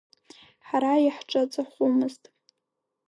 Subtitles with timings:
[0.67, 2.23] Ҳара иаҳҿаҵахәымызт!